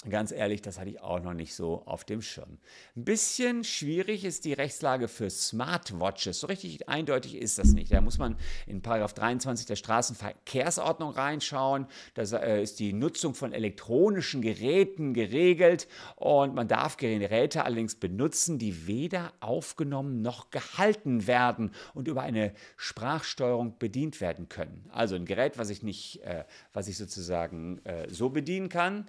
Ganz 0.07 0.31
ehrlich, 0.31 0.61
das 0.61 0.79
hatte 0.79 0.91
ich 0.91 1.01
auch 1.01 1.19
noch 1.19 1.33
nicht 1.33 1.53
so 1.53 1.83
auf 1.85 2.05
dem 2.05 2.21
Schirm. 2.21 2.57
Ein 2.95 3.03
bisschen 3.03 3.65
schwierig 3.65 4.23
ist 4.23 4.45
die 4.45 4.53
Rechtslage 4.53 5.09
für 5.09 5.29
Smartwatches. 5.29 6.39
So 6.39 6.47
richtig 6.47 6.87
eindeutig 6.87 7.35
ist 7.35 7.57
das 7.57 7.73
nicht. 7.73 7.91
Da 7.91 7.99
muss 7.99 8.17
man 8.17 8.37
in 8.65 8.81
Paragraph 8.81 9.13
23 9.13 9.65
der 9.65 9.75
Straßenverkehrsordnung 9.75 11.11
reinschauen. 11.11 11.85
Da 12.13 12.21
äh, 12.21 12.63
ist 12.63 12.79
die 12.79 12.93
Nutzung 12.93 13.33
von 13.33 13.51
elektronischen 13.51 14.41
Geräten 14.41 15.13
geregelt 15.13 15.89
und 16.15 16.55
man 16.55 16.69
darf 16.69 16.95
Geräte 16.95 17.65
allerdings 17.65 17.95
benutzen, 17.95 18.57
die 18.57 18.87
weder 18.87 19.33
aufgenommen 19.41 20.21
noch 20.21 20.49
gehalten 20.49 21.27
werden 21.27 21.73
und 21.93 22.07
über 22.07 22.21
eine 22.21 22.53
Sprachsteuerung 22.77 23.77
bedient 23.79 24.21
werden 24.21 24.47
können. 24.47 24.89
Also 24.93 25.15
ein 25.15 25.25
Gerät, 25.25 25.57
was 25.57 25.69
ich 25.69 25.83
nicht, 25.83 26.23
äh, 26.23 26.45
was 26.71 26.87
ich 26.87 26.95
sozusagen 26.95 27.83
äh, 27.83 28.07
so 28.09 28.29
bedienen 28.29 28.69
kann 28.69 29.05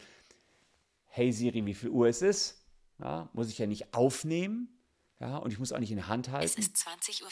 hey 1.10 1.32
Siri, 1.32 1.64
wie 1.66 1.74
viel 1.74 1.90
Uhr 1.90 2.08
es 2.08 2.22
ist, 2.22 2.64
ja, 2.98 3.28
muss 3.32 3.50
ich 3.50 3.58
ja 3.58 3.66
nicht 3.66 3.94
aufnehmen. 3.94 4.68
Ja, 5.20 5.36
und 5.36 5.52
ich 5.52 5.58
muss 5.58 5.70
auch 5.70 5.78
nicht 5.78 5.90
in 5.90 5.98
der 5.98 6.08
Hand 6.08 6.30
halten. 6.30 6.46
Es 6.46 6.56
ist 6.56 6.76
20.40 6.76 7.22
Uhr. 7.22 7.28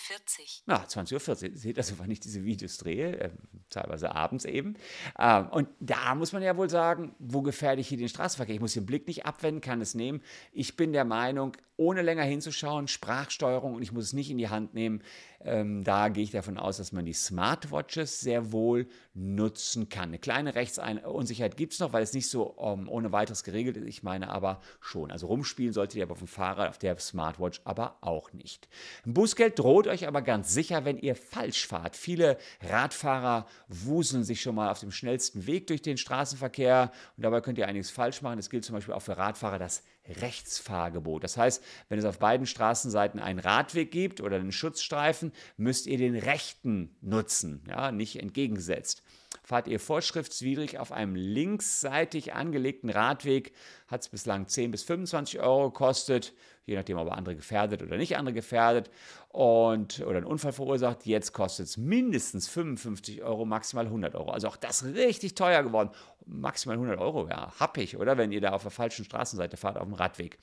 Ja, 0.66 0.84
20.40 0.84 1.28
Uhr. 1.28 1.56
Seht 1.56 1.78
also, 1.78 1.98
wann 1.98 2.10
ich 2.10 2.20
diese 2.20 2.44
Videos 2.44 2.76
drehe, 2.76 3.18
äh, 3.18 3.30
teilweise 3.70 4.14
abends 4.14 4.44
eben. 4.44 4.76
Ähm, 5.18 5.48
und 5.48 5.68
da 5.80 6.14
muss 6.14 6.34
man 6.34 6.42
ja 6.42 6.54
wohl 6.58 6.68
sagen, 6.68 7.14
wo 7.18 7.40
gefährde 7.40 7.80
ich 7.80 7.88
hier 7.88 7.96
den 7.96 8.10
Straßenverkehr? 8.10 8.54
Ich 8.54 8.60
muss 8.60 8.74
den 8.74 8.84
Blick 8.84 9.06
nicht 9.06 9.24
abwenden, 9.24 9.62
kann 9.62 9.80
es 9.80 9.94
nehmen. 9.94 10.20
Ich 10.52 10.76
bin 10.76 10.92
der 10.92 11.06
Meinung, 11.06 11.56
ohne 11.78 12.02
länger 12.02 12.24
hinzuschauen, 12.24 12.88
Sprachsteuerung 12.88 13.74
und 13.74 13.82
ich 13.82 13.92
muss 13.92 14.04
es 14.04 14.12
nicht 14.12 14.30
in 14.30 14.36
die 14.36 14.48
Hand 14.48 14.74
nehmen. 14.74 15.02
Ähm, 15.40 15.84
da 15.84 16.08
gehe 16.08 16.24
ich 16.24 16.32
davon 16.32 16.58
aus, 16.58 16.78
dass 16.78 16.90
man 16.90 17.06
die 17.06 17.12
Smartwatches 17.12 18.18
sehr 18.18 18.50
wohl 18.50 18.88
nutzen 19.14 19.88
kann. 19.88 20.08
Eine 20.08 20.18
kleine 20.18 20.56
Rechtsunsicherheit 20.56 21.56
gibt 21.56 21.74
es 21.74 21.78
noch, 21.78 21.92
weil 21.92 22.02
es 22.02 22.12
nicht 22.12 22.28
so 22.28 22.42
um, 22.42 22.80
ähm, 22.80 22.88
ohne 22.88 23.12
weiteres 23.12 23.44
geregelt 23.44 23.76
ist. 23.76 23.86
Ich 23.86 24.02
meine 24.02 24.30
aber 24.30 24.60
schon. 24.80 25.12
Also 25.12 25.28
rumspielen 25.28 25.72
solltet 25.72 25.96
ihr 25.96 26.02
aber 26.02 26.12
auf 26.12 26.18
dem 26.18 26.26
Fahrrad, 26.26 26.68
auf 26.68 26.78
der 26.78 26.98
Smartwatch 26.98 27.60
aber 27.64 27.98
auch 28.00 28.32
nicht. 28.32 28.68
Ein 29.06 29.14
Bußgeld 29.14 29.56
droht 29.56 29.86
euch 29.86 30.08
aber 30.08 30.22
ganz 30.22 30.52
sicher, 30.52 30.84
wenn 30.84 30.98
ihr 30.98 31.14
falsch 31.14 31.68
fahrt. 31.68 31.94
Viele 31.94 32.36
Radfahrer 32.68 33.46
wuseln 33.68 34.24
sich 34.24 34.42
schon 34.42 34.56
mal 34.56 34.70
auf 34.70 34.80
dem 34.80 34.90
schnellsten 34.90 35.46
Weg 35.46 35.68
durch 35.68 35.82
den 35.82 35.96
Straßenverkehr 35.96 36.90
und 37.16 37.22
dabei 37.22 37.40
könnt 37.40 37.58
ihr 37.58 37.68
einiges 37.68 37.90
falsch 37.90 38.22
machen. 38.22 38.38
Das 38.38 38.50
gilt 38.50 38.64
zum 38.64 38.74
Beispiel 38.74 38.94
auch 38.94 39.02
für 39.02 39.16
Radfahrer, 39.16 39.60
das 39.60 39.84
Rechtsfahrgebot. 40.08 41.24
Das 41.24 41.36
heißt, 41.36 41.62
wenn 41.88 41.98
es 41.98 42.04
auf 42.04 42.18
beiden 42.18 42.46
Straßenseiten 42.46 43.20
einen 43.20 43.38
Radweg 43.38 43.90
gibt 43.90 44.20
oder 44.20 44.36
einen 44.36 44.52
Schutzstreifen, 44.52 45.32
müsst 45.56 45.86
ihr 45.86 45.98
den 45.98 46.16
rechten 46.16 46.96
nutzen, 47.00 47.62
ja, 47.68 47.92
nicht 47.92 48.20
entgegengesetzt. 48.20 49.02
Fahrt 49.44 49.68
ihr 49.68 49.80
vorschriftswidrig 49.80 50.78
auf 50.78 50.92
einem 50.92 51.14
linksseitig 51.14 52.34
angelegten 52.34 52.90
Radweg, 52.90 53.52
hat 53.86 54.02
es 54.02 54.08
bislang 54.08 54.46
10 54.46 54.70
bis 54.70 54.82
25 54.82 55.40
Euro 55.40 55.70
gekostet, 55.70 56.34
je 56.66 56.76
nachdem, 56.76 56.98
ob 56.98 57.08
er 57.08 57.16
andere 57.16 57.34
gefährdet 57.34 57.82
oder 57.82 57.96
nicht 57.96 58.16
andere 58.16 58.34
gefährdet 58.34 58.90
und, 59.30 60.00
oder 60.00 60.18
einen 60.18 60.26
Unfall 60.26 60.52
verursacht. 60.52 61.06
Jetzt 61.06 61.32
kostet 61.32 61.66
es 61.66 61.76
mindestens 61.76 62.48
55 62.48 63.22
Euro, 63.22 63.44
maximal 63.44 63.86
100 63.86 64.14
Euro. 64.14 64.30
Also 64.30 64.48
auch 64.48 64.56
das 64.56 64.84
richtig 64.84 65.34
teuer 65.34 65.62
geworden. 65.62 65.90
Maximal 66.26 66.76
100 66.76 66.98
Euro, 66.98 67.28
ja, 67.28 67.52
happig, 67.58 67.96
oder? 67.96 68.18
Wenn 68.18 68.32
ihr 68.32 68.40
da 68.40 68.50
auf 68.50 68.62
der 68.62 68.70
falschen 68.70 69.04
Straßenseite 69.04 69.56
fahrt, 69.56 69.78
auf 69.78 69.84
dem 69.84 69.94
Radweg. 69.94 70.38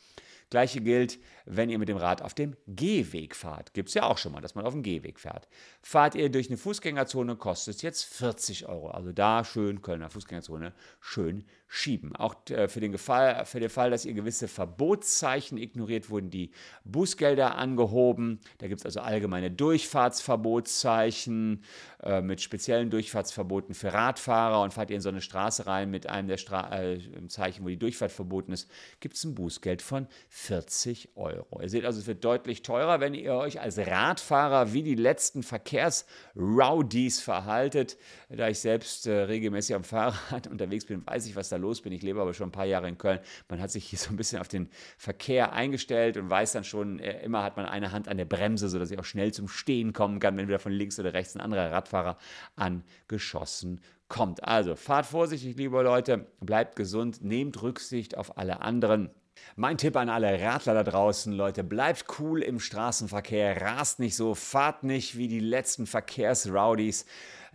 Gleiche 0.50 0.82
gilt, 0.82 1.20
wenn 1.46 1.70
ihr 1.70 1.80
mit 1.80 1.90
dem 1.90 1.98
Rad 1.98 2.22
auf 2.22 2.34
dem 2.34 2.56
Gehweg 2.68 3.36
fahrt. 3.36 3.74
Gibt 3.74 3.90
es 3.90 3.96
ja 3.96 4.04
auch 4.04 4.18
schon 4.18 4.32
mal, 4.32 4.40
dass 4.42 4.56
man 4.56 4.66
auf 4.66 4.74
dem 4.74 4.84
Gehweg 4.84 5.20
fährt. 5.20 5.48
Fahrt 5.82 6.16
ihr 6.16 6.30
durch 6.30 6.50
eine 6.50 6.58
Fußgängerzone, 6.58 7.36
kostet 7.36 7.76
es 7.76 7.82
jetzt 7.82 8.04
40 8.04 8.68
Euro. 8.68 8.90
Also 8.90 9.12
da 9.12 9.44
schön 9.44 9.82
Kölner 9.82 10.10
Fußgängerzone 10.10 10.74
schön 11.00 11.46
schieben. 11.68 12.16
Auch 12.16 12.36
äh, 12.50 12.68
für 12.68 12.80
den, 12.80 12.98
Fall, 12.98 13.46
für 13.46 13.60
den 13.60 13.70
Fall, 13.70 13.92
dass 13.92 14.06
ihr 14.06 14.14
gewisse 14.14 14.48
Verbotszeichen 14.48 15.58
ignoriert, 15.58 16.10
wurden 16.10 16.30
die 16.30 16.52
Bußgelder 16.86 17.56
angehoben. 17.56 18.40
Da 18.60 18.68
gibt 18.68 18.80
es 18.82 18.86
also 18.86 19.00
allgemeine 19.02 19.52
Durchfahrtsverbotszeichen 19.52 21.64
äh, 22.04 22.22
mit 22.22 22.42
speziellen 22.42 22.90
Durchfahrtsverboten 22.90 23.76
für 23.76 23.94
Radfahrer 23.94 24.62
und 24.62 24.74
fahrt 24.74 24.90
ihr 24.90 24.96
in 24.96 25.02
so 25.02 25.10
eine 25.10 25.22
Straße 25.22 25.68
rein 25.68 25.92
mit 25.92 26.08
einem 26.08 26.28
der 26.28 26.38
Stra 26.38 26.76
äh, 26.80 27.00
Zeichen, 27.28 27.66
wo 27.66 27.70
die 27.70 27.78
Durchfahrt 27.78 28.12
verboten 28.12 28.52
ist, 28.52 28.70
gibt 29.00 29.16
es 29.16 29.24
ein 29.24 29.36
Bußgeld 29.36 29.82
von 29.82 30.08
40 30.38 31.16
Euro. 31.16 31.62
Ihr 31.62 31.70
seht 31.70 31.86
also, 31.86 31.98
es 31.98 32.08
wird 32.08 32.26
deutlich 32.26 32.62
teurer, 32.62 33.00
wenn 33.00 33.14
ihr 33.14 33.36
euch 33.36 33.62
als 33.62 33.78
Radfahrer 33.78 34.74
wie 34.74 34.84
die 34.84 34.96
letzten 34.96 35.44
Verkehrsrowdies 35.44 37.22
verhaltet. 37.22 37.98
Da 38.28 38.50
ich 38.50 38.60
selbst 38.60 39.08
äh, 39.08 39.14
regelmäßig 39.14 39.78
am 39.78 39.86
Fahrrad 39.86 40.48
unterwegs 40.52 40.86
bin, 40.86 41.08
weiß 41.08 41.26
ich, 41.26 41.38
was 41.38 41.48
da 41.48 41.56
los 41.56 41.82
bin. 41.82 41.94
Ich 41.94 42.02
lebe 42.02 42.22
aber 42.22 42.34
schon 42.34 42.50
ein 42.50 42.52
paar 42.52 42.66
Jahre 42.66 42.90
in 42.90 42.98
Köln. 42.98 43.22
Man 43.48 43.62
hat 43.62 43.72
sich 43.72 43.86
hier 43.86 43.98
so 43.98 44.10
ein 44.10 44.18
bisschen 44.18 44.42
auf 44.42 44.50
den 44.50 44.70
Verkehr 44.98 45.54
eingestellt 45.54 46.18
und 46.18 46.30
weiß 46.30 46.52
dann 46.52 46.66
schon, 46.66 47.00
äh, 47.00 47.24
immer 47.24 47.42
hat 47.42 47.56
man 47.56 47.66
eine 47.66 47.94
Hand 47.94 48.10
an 48.10 48.18
der 48.18 48.26
Bremse, 48.26 48.68
sodass 48.68 48.92
ich 48.92 49.00
auch 49.00 49.06
schnell 49.06 49.34
zum 49.34 49.48
Stehen 49.48 49.94
kommen 49.94 50.20
kann, 50.20 50.36
wenn 50.36 50.50
wieder 50.50 50.60
von 50.60 50.74
links 50.74 51.00
oder 51.00 51.14
rechts 51.14 51.36
ein 51.36 51.42
anderer 51.42 51.72
Radfahrer 51.72 52.18
angeschossen 52.58 53.80
kommt. 54.10 54.44
Also 54.44 54.76
fahrt 54.76 55.06
vorsichtig, 55.06 55.56
liebe 55.56 55.82
Leute, 55.82 56.28
bleibt 56.42 56.76
gesund, 56.76 57.24
nehmt 57.24 57.62
Rücksicht 57.62 58.18
auf 58.18 58.38
alle 58.38 58.60
anderen. 58.60 59.12
Mein 59.56 59.78
Tipp 59.78 59.96
an 59.96 60.10
alle 60.10 60.42
Radler 60.42 60.74
da 60.74 60.84
draußen, 60.84 61.32
Leute, 61.32 61.64
bleibt 61.64 62.06
cool 62.20 62.42
im 62.42 62.60
Straßenverkehr, 62.60 63.62
rast 63.62 64.00
nicht 64.00 64.16
so, 64.16 64.36
fahrt 64.36 64.84
nicht 64.84 65.18
wie 65.18 65.28
die 65.28 65.40
letzten 65.40 65.88
Verkehrsrowdies. 65.88 67.06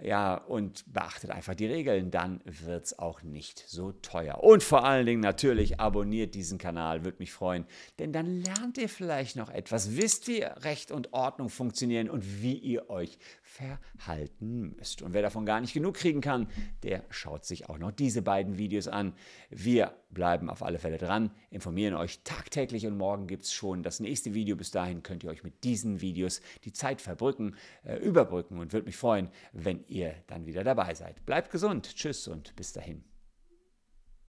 Ja, 0.03 0.35
und 0.35 0.85
beachtet 0.93 1.31
einfach 1.31 1.55
die 1.55 1.67
Regeln, 1.67 2.11
dann 2.11 2.41
wird 2.45 2.87
es 2.87 2.99
auch 2.99 3.23
nicht 3.23 3.65
so 3.67 3.93
teuer. 3.93 4.43
Und 4.43 4.63
vor 4.63 4.85
allen 4.85 5.05
Dingen 5.05 5.21
natürlich 5.21 5.79
abonniert 5.79 6.35
diesen 6.35 6.59
Kanal, 6.59 7.05
würde 7.05 7.19
mich 7.19 7.33
freuen, 7.33 7.67
denn 7.99 8.13
dann 8.13 8.43
lernt 8.43 8.79
ihr 8.79 8.89
vielleicht 8.89 9.37
noch 9.37 9.51
etwas, 9.51 9.97
wisst 9.97 10.27
wie 10.29 10.43
Recht 10.43 10.91
und 10.91 11.13
Ordnung 11.13 11.49
funktionieren 11.49 12.09
und 12.09 12.43
wie 12.43 12.57
ihr 12.57 12.89
euch 12.89 13.19
verhalten 13.43 14.75
müsst. 14.77 15.03
Und 15.03 15.13
wer 15.13 15.23
davon 15.23 15.45
gar 15.45 15.61
nicht 15.61 15.75
genug 15.75 15.97
kriegen 15.97 16.21
kann, 16.21 16.47
der 16.83 17.05
schaut 17.11 17.45
sich 17.45 17.69
auch 17.69 17.79
noch 17.79 17.91
diese 17.91 18.23
beiden 18.23 18.59
Videos 18.59 18.89
an. 18.89 19.13
Wir 19.51 19.95
bleiben 20.11 20.51
auf 20.51 20.63
alle 20.63 20.79
Fälle 20.79 20.99
dran, 20.99 21.31
informieren 21.51 21.95
euch 21.95 22.21
tagtäglich 22.25 22.87
und 22.87 22.97
morgen 22.97 23.27
gibt 23.27 23.45
es 23.45 23.53
schon 23.53 23.83
das 23.83 24.01
nächste 24.01 24.35
Video. 24.35 24.57
Bis 24.57 24.71
dahin 24.71 25.03
könnt 25.03 25.25
ihr 25.25 25.31
euch 25.31 25.45
mit 25.45 25.65
diesen 25.65 26.01
Videos 26.01 26.41
die 26.65 26.73
Zeit 26.73 27.01
verbrücken, 27.01 27.57
äh, 27.85 27.97
überbrücken 27.97 28.59
und 28.59 28.73
würde 28.73 28.87
mich 28.87 28.97
freuen, 28.97 29.29
wenn 29.53 29.85
ihr 29.91 30.15
dann 30.27 30.47
wieder 30.47 30.65
dabei 30.65 30.95
seid. 30.95 31.25
Bleibt 31.27 31.51
gesund, 31.51 31.95
tschüss 31.95 32.29
und 32.29 32.55
bis 32.57 32.73
dahin. 32.73 33.05